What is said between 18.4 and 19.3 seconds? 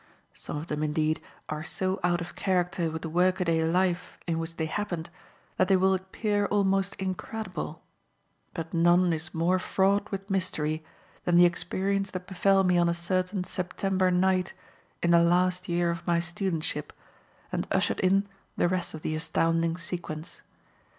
the rest of the